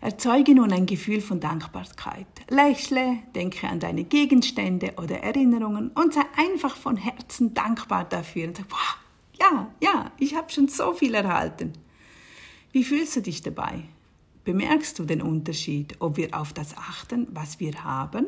Erzeuge 0.00 0.54
nun 0.54 0.72
ein 0.72 0.86
Gefühl 0.86 1.20
von 1.20 1.38
Dankbarkeit. 1.38 2.26
Lächle, 2.48 3.18
denke 3.36 3.68
an 3.68 3.78
deine 3.78 4.02
Gegenstände 4.02 4.94
oder 4.96 5.20
Erinnerungen 5.20 5.90
und 5.90 6.12
sei 6.12 6.22
einfach 6.36 6.74
von 6.74 6.96
Herzen 6.96 7.54
dankbar 7.54 8.04
dafür 8.04 8.48
und 8.48 8.56
sag, 8.56 8.66
wow, 8.70 8.96
ja, 9.40 9.70
ja, 9.80 10.10
ich 10.18 10.34
habe 10.34 10.50
schon 10.50 10.66
so 10.66 10.92
viel 10.92 11.14
erhalten. 11.14 11.72
Wie 12.72 12.82
fühlst 12.82 13.14
du 13.14 13.22
dich 13.22 13.42
dabei? 13.42 13.84
Bemerkst 14.44 14.98
du 14.98 15.04
den 15.04 15.22
Unterschied, 15.22 15.96
ob 16.00 16.16
wir 16.16 16.34
auf 16.38 16.52
das 16.52 16.76
achten, 16.76 17.28
was 17.30 17.60
wir 17.60 17.84
haben, 17.84 18.26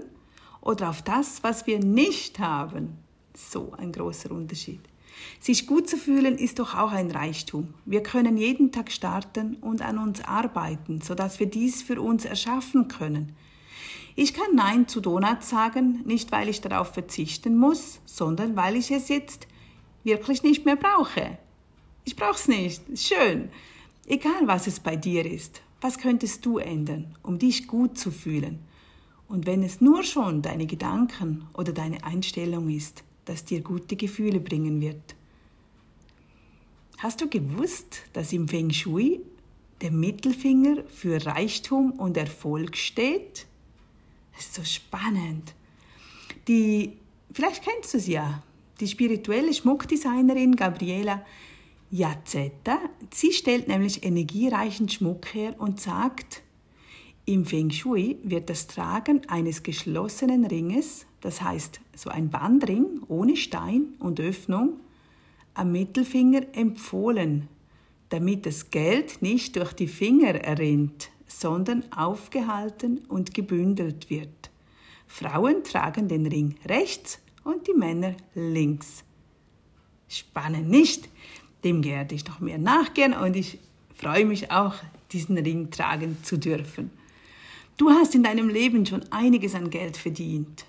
oder 0.60 0.90
auf 0.90 1.02
das, 1.02 1.42
was 1.42 1.66
wir 1.66 1.78
nicht 1.80 2.38
haben? 2.38 2.98
So 3.36 3.72
ein 3.76 3.92
großer 3.92 4.30
Unterschied. 4.30 4.80
Sich 5.40 5.66
gut 5.66 5.88
zu 5.88 5.96
fühlen 5.96 6.38
ist 6.38 6.58
doch 6.58 6.74
auch 6.74 6.92
ein 6.92 7.10
Reichtum. 7.10 7.74
Wir 7.84 8.02
können 8.02 8.36
jeden 8.36 8.72
Tag 8.72 8.90
starten 8.90 9.56
und 9.56 9.82
an 9.82 9.98
uns 9.98 10.24
arbeiten, 10.24 11.00
sodass 11.00 11.40
wir 11.40 11.46
dies 11.46 11.82
für 11.82 12.00
uns 12.00 12.24
erschaffen 12.24 12.88
können. 12.88 13.32
Ich 14.16 14.32
kann 14.34 14.54
Nein 14.54 14.86
zu 14.86 15.00
Donuts 15.00 15.50
sagen, 15.50 16.02
nicht 16.04 16.30
weil 16.30 16.48
ich 16.48 16.60
darauf 16.60 16.94
verzichten 16.94 17.58
muss, 17.58 18.00
sondern 18.04 18.54
weil 18.54 18.76
ich 18.76 18.90
es 18.90 19.08
jetzt 19.08 19.48
wirklich 20.04 20.42
nicht 20.44 20.64
mehr 20.64 20.76
brauche. 20.76 21.38
Ich 22.04 22.14
brauch's 22.14 22.46
nicht. 22.46 22.82
Schön. 22.96 23.50
Egal 24.06 24.46
was 24.46 24.66
es 24.66 24.78
bei 24.78 24.94
dir 24.94 25.26
ist. 25.26 25.63
Was 25.84 25.98
könntest 25.98 26.46
du 26.46 26.56
ändern, 26.56 27.14
um 27.22 27.38
dich 27.38 27.66
gut 27.66 27.98
zu 27.98 28.10
fühlen? 28.10 28.60
Und 29.28 29.44
wenn 29.44 29.62
es 29.62 29.82
nur 29.82 30.02
schon 30.02 30.40
deine 30.40 30.64
Gedanken 30.64 31.46
oder 31.52 31.74
deine 31.74 32.02
Einstellung 32.04 32.70
ist, 32.70 33.04
das 33.26 33.44
dir 33.44 33.60
gute 33.60 33.94
Gefühle 33.94 34.40
bringen 34.40 34.80
wird. 34.80 35.14
Hast 36.96 37.20
du 37.20 37.28
gewusst, 37.28 38.00
dass 38.14 38.32
im 38.32 38.48
Feng 38.48 38.70
Shui 38.70 39.20
der 39.82 39.90
Mittelfinger 39.90 40.84
für 40.84 41.26
Reichtum 41.26 41.90
und 41.90 42.16
Erfolg 42.16 42.78
steht? 42.78 43.44
Das 44.34 44.46
ist 44.46 44.54
so 44.54 44.64
spannend. 44.64 45.52
Die, 46.48 46.94
vielleicht 47.30 47.62
kennst 47.62 47.92
du 47.92 48.00
sie 48.00 48.12
ja, 48.12 48.42
die 48.80 48.88
spirituelle 48.88 49.52
Schmuckdesignerin 49.52 50.56
Gabriela 50.56 51.26
Yazetta. 51.94 52.80
Sie 53.12 53.32
stellt 53.32 53.68
nämlich 53.68 54.04
energiereichen 54.04 54.88
Schmuck 54.88 55.32
her 55.32 55.54
und 55.58 55.80
sagt, 55.80 56.42
im 57.24 57.46
Feng 57.46 57.70
Shui 57.70 58.18
wird 58.24 58.50
das 58.50 58.66
Tragen 58.66 59.22
eines 59.28 59.62
geschlossenen 59.62 60.44
Ringes, 60.44 61.06
das 61.20 61.40
heißt 61.40 61.80
so 61.94 62.10
ein 62.10 62.30
Bandring 62.30 63.00
ohne 63.06 63.36
Stein 63.36 63.94
und 64.00 64.18
Öffnung, 64.18 64.80
am 65.54 65.70
Mittelfinger 65.70 66.42
empfohlen, 66.52 67.48
damit 68.08 68.44
das 68.44 68.70
Geld 68.70 69.22
nicht 69.22 69.54
durch 69.54 69.72
die 69.72 69.86
Finger 69.86 70.34
erinnt, 70.34 71.10
sondern 71.28 71.84
aufgehalten 71.92 73.04
und 73.08 73.34
gebündelt 73.34 74.10
wird. 74.10 74.50
Frauen 75.06 75.62
tragen 75.62 76.08
den 76.08 76.26
Ring 76.26 76.56
rechts 76.66 77.20
und 77.44 77.68
die 77.68 77.74
Männer 77.74 78.16
links. 78.34 79.04
Spannend 80.08 80.68
nicht? 80.68 81.08
Dem 81.64 81.82
werde 81.82 82.14
ich 82.14 82.26
noch 82.26 82.40
mehr 82.40 82.58
nachgehen 82.58 83.14
und 83.14 83.34
ich 83.36 83.58
freue 83.96 84.26
mich 84.26 84.50
auch, 84.50 84.74
diesen 85.12 85.38
Ring 85.38 85.70
tragen 85.70 86.18
zu 86.22 86.36
dürfen. 86.38 86.90
Du 87.76 87.90
hast 87.90 88.14
in 88.14 88.22
deinem 88.22 88.48
Leben 88.48 88.86
schon 88.86 89.04
einiges 89.10 89.54
an 89.54 89.70
Geld 89.70 89.96
verdient. 89.96 90.64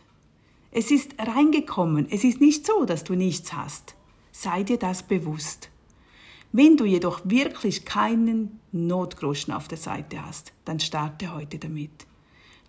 Es 0.71 0.91
ist 0.91 1.15
reingekommen. 1.19 2.07
Es 2.09 2.23
ist 2.23 2.41
nicht 2.41 2.65
so, 2.65 2.85
dass 2.85 3.03
du 3.03 3.13
nichts 3.13 3.53
hast. 3.53 3.95
Sei 4.31 4.63
dir 4.63 4.77
das 4.77 5.03
bewusst. 5.03 5.69
Wenn 6.51 6.77
du 6.77 6.85
jedoch 6.85 7.21
wirklich 7.23 7.85
keinen 7.85 8.59
Notgroschen 8.71 9.53
auf 9.53 9.67
der 9.67 9.77
Seite 9.77 10.25
hast, 10.25 10.53
dann 10.65 10.79
starte 10.79 11.33
heute 11.33 11.59
damit. 11.59 12.07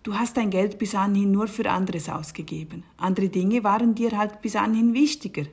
Du 0.03 0.13
hast 0.13 0.37
dein 0.37 0.51
Geld 0.51 0.77
bis 0.77 0.95
anhin 0.95 1.31
nur 1.31 1.47
für 1.47 1.69
anderes 1.69 2.07
ausgegeben. 2.07 2.83
Andere 2.97 3.29
Dinge 3.29 3.63
waren 3.63 3.95
dir 3.95 4.17
halt 4.17 4.41
bis 4.41 4.55
anhin 4.55 4.93
wichtiger. 4.93 5.43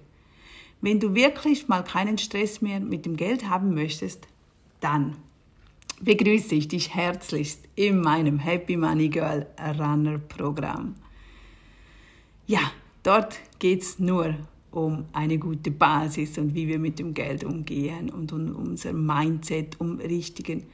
Wenn 0.85 1.01
du 1.01 1.15
wirklich 1.15 1.67
mal 1.67 1.83
keinen 1.83 2.19
Stress 2.19 2.61
mehr 2.61 2.79
mit 2.79 3.07
dem 3.07 3.17
Geld 3.17 3.49
haben 3.49 3.73
möchtest, 3.73 4.29
dann 4.81 5.17
begrüße 6.03 6.55
ich 6.57 6.69
dich 6.69 6.95
herzlichst 6.95 7.61
in 7.75 8.03
meinem 8.03 8.39
Happy 8.39 8.77
Money 8.77 9.09
Girl 9.09 9.47
Runner 9.59 10.19
Programm. 10.19 10.97
Ja, 12.47 12.61
dort 13.03 13.39
geht 13.59 13.81
es 13.81 13.99
nur 13.99 14.35
um 14.73 15.07
eine 15.15 15.39
gute 15.39 15.71
Basis 15.71 16.37
und 16.37 16.55
wie 16.55 16.69
wir 16.69 16.79
mit 16.79 16.99
dem 16.99 17.15
Geld 17.15 17.45
umgehen 17.45 18.11
und 18.11 18.31
um 18.35 18.55
unser 18.55 18.93
Mindset, 18.93 19.81
um 19.81 19.99
richtigen 20.01 20.65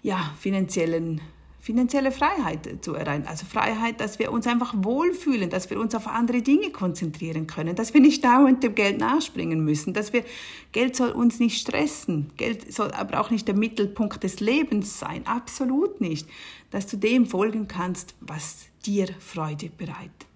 ja, 0.00 0.32
finanziellen 0.38 1.20
finanzielle 1.68 2.12
Freiheit 2.12 2.66
zu 2.80 2.94
erreichen. 2.94 3.26
Also 3.26 3.44
Freiheit, 3.44 4.00
dass 4.00 4.18
wir 4.18 4.32
uns 4.32 4.46
einfach 4.46 4.72
wohlfühlen, 4.74 5.50
dass 5.50 5.68
wir 5.68 5.78
uns 5.78 5.94
auf 5.94 6.06
andere 6.06 6.40
Dinge 6.40 6.70
konzentrieren 6.70 7.46
können, 7.46 7.76
dass 7.76 7.92
wir 7.92 8.00
nicht 8.00 8.24
dauernd 8.24 8.62
dem 8.62 8.74
Geld 8.74 8.98
nachspringen 8.98 9.62
müssen, 9.62 9.92
dass 9.92 10.14
wir, 10.14 10.24
Geld 10.72 10.96
soll 10.96 11.10
uns 11.10 11.40
nicht 11.40 11.60
stressen. 11.60 12.30
Geld 12.38 12.72
soll 12.72 12.90
aber 12.92 13.20
auch 13.20 13.30
nicht 13.30 13.46
der 13.48 13.54
Mittelpunkt 13.54 14.24
des 14.24 14.40
Lebens 14.40 14.98
sein. 14.98 15.26
Absolut 15.26 16.00
nicht. 16.00 16.26
Dass 16.70 16.86
du 16.86 16.96
dem 16.96 17.26
folgen 17.26 17.68
kannst, 17.68 18.14
was 18.20 18.68
dir 18.86 19.08
Freude 19.18 19.68
bereitet. 19.68 20.26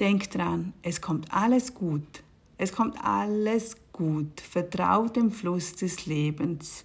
Denk 0.00 0.32
dran, 0.32 0.72
es 0.82 1.00
kommt 1.00 1.32
alles 1.32 1.74
gut. 1.74 2.24
Es 2.58 2.72
kommt 2.72 2.96
alles 3.04 3.76
gut. 3.92 4.40
Vertrau 4.40 5.06
dem 5.06 5.30
Fluss 5.30 5.76
des 5.76 6.06
Lebens. 6.06 6.84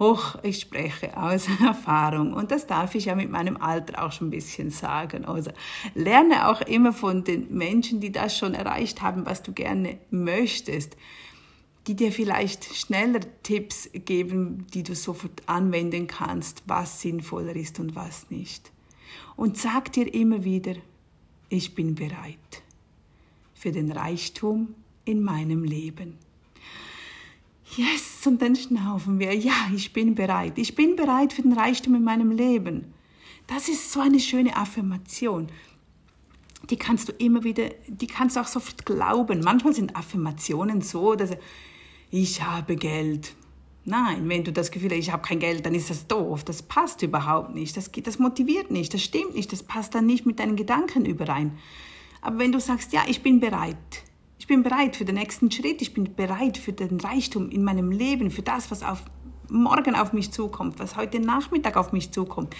Hoch, 0.00 0.36
ich 0.42 0.60
spreche 0.60 1.14
aus 1.14 1.46
Erfahrung 1.64 2.32
und 2.32 2.50
das 2.50 2.66
darf 2.66 2.94
ich 2.94 3.04
ja 3.04 3.14
mit 3.14 3.30
meinem 3.30 3.58
Alter 3.58 4.02
auch 4.02 4.12
schon 4.12 4.28
ein 4.28 4.30
bisschen 4.30 4.70
sagen. 4.70 5.26
Also 5.26 5.52
lerne 5.94 6.48
auch 6.48 6.62
immer 6.62 6.94
von 6.94 7.22
den 7.22 7.54
Menschen, 7.54 8.00
die 8.00 8.10
das 8.10 8.36
schon 8.36 8.54
erreicht 8.54 9.02
haben, 9.02 9.26
was 9.26 9.42
du 9.42 9.52
gerne 9.52 9.98
möchtest, 10.10 10.96
die 11.86 11.94
dir 11.94 12.12
vielleicht 12.12 12.64
schneller 12.74 13.20
Tipps 13.42 13.90
geben, 13.92 14.66
die 14.72 14.82
du 14.82 14.94
sofort 14.94 15.42
anwenden 15.46 16.06
kannst, 16.06 16.62
was 16.66 17.02
sinnvoller 17.02 17.54
ist 17.54 17.78
und 17.78 17.94
was 17.94 18.30
nicht. 18.30 18.72
Und 19.36 19.58
sag 19.58 19.92
dir 19.92 20.12
immer 20.12 20.44
wieder, 20.44 20.74
ich 21.50 21.74
bin 21.74 21.94
bereit 21.94 22.62
für 23.54 23.72
den 23.72 23.92
Reichtum 23.92 24.74
in 25.04 25.22
meinem 25.22 25.62
Leben. 25.62 26.16
Yes, 27.76 28.26
und 28.26 28.42
dann 28.42 28.56
schnaufen 28.56 29.20
wir. 29.20 29.34
Ja, 29.34 29.70
ich 29.74 29.92
bin 29.92 30.14
bereit. 30.14 30.58
Ich 30.58 30.74
bin 30.74 30.96
bereit 30.96 31.32
für 31.32 31.42
den 31.42 31.52
Reichtum 31.52 31.94
in 31.94 32.02
meinem 32.02 32.32
Leben. 32.32 32.92
Das 33.46 33.68
ist 33.68 33.92
so 33.92 34.00
eine 34.00 34.18
schöne 34.18 34.56
Affirmation. 34.56 35.48
Die 36.68 36.76
kannst 36.76 37.08
du 37.08 37.12
immer 37.12 37.44
wieder, 37.44 37.70
die 37.86 38.06
kannst 38.06 38.36
du 38.36 38.40
auch 38.40 38.46
sofort 38.46 38.84
glauben. 38.86 39.40
Manchmal 39.40 39.72
sind 39.72 39.96
Affirmationen 39.96 40.82
so, 40.82 41.14
dass 41.14 41.30
ich 42.10 42.42
habe 42.42 42.76
Geld. 42.76 43.34
Nein, 43.84 44.28
wenn 44.28 44.44
du 44.44 44.52
das 44.52 44.70
Gefühl 44.70 44.90
hast, 44.90 44.98
ich 44.98 45.12
habe 45.12 45.22
kein 45.22 45.38
Geld, 45.38 45.64
dann 45.64 45.74
ist 45.74 45.90
das 45.90 46.06
doof. 46.06 46.44
Das 46.44 46.62
passt 46.62 47.02
überhaupt 47.02 47.54
nicht. 47.54 47.76
Das, 47.76 47.90
das 47.90 48.18
motiviert 48.18 48.70
nicht. 48.70 48.92
Das 48.92 49.02
stimmt 49.02 49.34
nicht. 49.34 49.52
Das 49.52 49.62
passt 49.62 49.94
dann 49.94 50.06
nicht 50.06 50.26
mit 50.26 50.38
deinen 50.38 50.56
Gedanken 50.56 51.04
überein. 51.04 51.58
Aber 52.20 52.38
wenn 52.38 52.52
du 52.52 52.60
sagst, 52.60 52.92
ja, 52.92 53.04
ich 53.06 53.22
bin 53.22 53.40
bereit, 53.40 53.76
bin 54.50 54.64
bereit 54.64 54.96
für 54.96 55.04
den 55.04 55.14
nächsten 55.14 55.48
Schritt. 55.52 55.80
Ich 55.80 55.94
bin 55.94 56.16
bereit 56.16 56.58
für 56.58 56.72
den 56.72 56.98
Reichtum 56.98 57.50
in 57.50 57.62
meinem 57.62 57.92
Leben, 57.92 58.32
für 58.32 58.42
das, 58.42 58.68
was 58.72 58.82
auf 58.82 59.04
morgen 59.48 59.94
auf 59.94 60.12
mich 60.12 60.32
zukommt, 60.32 60.80
was 60.80 60.96
heute 60.96 61.20
Nachmittag 61.20 61.76
auf 61.76 61.92
mich 61.92 62.10
zukommt. 62.10 62.56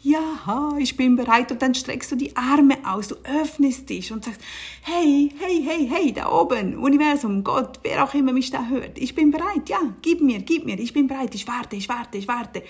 Ja, 0.00 0.74
ich 0.78 0.96
bin 0.96 1.14
bereit 1.14 1.52
und 1.52 1.60
dann 1.60 1.74
streckst 1.74 2.10
du 2.10 2.16
die 2.16 2.34
Arme 2.38 2.78
aus, 2.86 3.08
du 3.08 3.16
öffnest 3.24 3.90
dich 3.90 4.12
und 4.12 4.24
sagst, 4.24 4.40
hey, 4.80 5.30
hey, 5.38 5.62
hey, 5.62 5.86
hey, 5.86 6.12
da 6.14 6.32
oben, 6.32 6.74
Universum, 6.78 7.44
Gott, 7.44 7.80
wer 7.82 8.02
auch 8.02 8.14
immer 8.14 8.32
mich 8.32 8.50
da 8.50 8.68
hört, 8.68 8.96
ich 8.96 9.14
bin 9.14 9.30
bereit, 9.30 9.68
ja, 9.68 9.80
gib 10.00 10.22
mir, 10.22 10.38
gib 10.38 10.64
mir, 10.64 10.78
ich 10.78 10.94
bin 10.94 11.06
bereit, 11.06 11.34
ich 11.34 11.46
warte, 11.46 11.76
ich 11.76 11.90
warte, 11.90 12.16
ich 12.16 12.28
warte. 12.28 12.62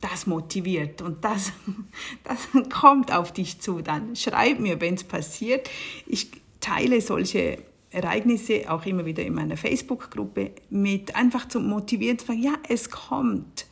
Das 0.00 0.26
motiviert 0.26 1.00
und 1.00 1.24
das, 1.24 1.52
das 2.24 2.48
kommt 2.72 3.12
auf 3.12 3.32
dich 3.32 3.60
zu 3.60 3.82
dann. 3.82 4.16
Schreib 4.16 4.58
mir, 4.58 4.80
wenn 4.80 4.94
es 4.94 5.04
passiert. 5.04 5.70
Ich 6.06 6.30
teile 6.58 7.00
solche 7.02 7.69
Ereignisse 7.90 8.70
auch 8.70 8.86
immer 8.86 9.04
wieder 9.04 9.24
in 9.24 9.34
meiner 9.34 9.56
Facebook-Gruppe 9.56 10.52
mit, 10.70 11.14
einfach 11.16 11.48
zu 11.48 11.60
motivieren, 11.60 12.18
zu 12.18 12.26
sagen, 12.26 12.42
ja, 12.42 12.54
es 12.68 12.90
kommt. 12.90 13.66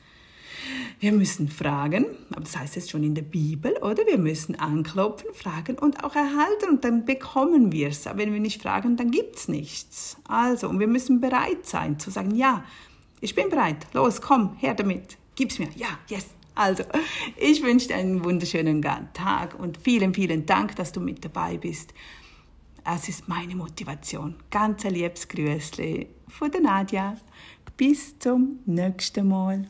Wir 1.00 1.12
müssen 1.12 1.48
fragen, 1.48 2.06
aber 2.30 2.40
das 2.40 2.56
heißt 2.56 2.76
jetzt 2.76 2.90
schon 2.90 3.04
in 3.04 3.14
der 3.14 3.22
Bibel, 3.22 3.72
oder? 3.76 4.04
Wir 4.06 4.18
müssen 4.18 4.56
anklopfen, 4.56 5.32
fragen 5.32 5.78
und 5.78 6.02
auch 6.04 6.16
erhalten 6.16 6.68
und 6.70 6.84
dann 6.84 7.04
bekommen 7.04 7.70
wir 7.70 7.88
es. 7.88 8.06
Aber 8.06 8.18
wenn 8.18 8.32
wir 8.32 8.40
nicht 8.40 8.60
fragen, 8.60 8.96
dann 8.96 9.10
gibt 9.10 9.37
es 9.37 9.48
nichts. 9.48 10.16
Also, 10.26 10.68
und 10.68 10.80
wir 10.80 10.88
müssen 10.88 11.20
bereit 11.20 11.64
sein 11.64 11.98
zu 11.98 12.10
sagen, 12.10 12.34
ja, 12.34 12.64
ich 13.20 13.34
bin 13.34 13.48
bereit, 13.48 13.87
los, 13.94 14.20
komm, 14.20 14.56
her 14.58 14.75
damit, 14.75 15.16
gib's 15.37 15.58
mir, 15.58 15.68
ja, 15.76 15.88
yes. 16.08 16.26
Also, 16.54 16.82
ich 17.37 17.62
wünsche 17.62 17.88
dir 17.88 17.94
einen 17.94 18.25
wunderschönen 18.25 18.82
Tag 18.82 19.58
und 19.58 19.78
vielen, 19.78 20.12
vielen 20.12 20.44
Dank, 20.44 20.75
dass 20.75 20.90
du 20.90 21.00
mit 21.00 21.25
dabei 21.25 21.56
bist. 21.56 21.94
Es 22.90 23.07
ist 23.07 23.28
meine 23.28 23.54
Motivation. 23.54 24.37
Ganz 24.50 24.87
ein 24.87 24.94
liebes 24.94 25.29
Grüßle 25.29 26.07
von 26.27 26.51
der 26.51 26.62
Nadja. 26.62 27.18
Bis 27.77 28.18
zum 28.18 28.61
nächsten 28.64 29.29
Mal. 29.29 29.68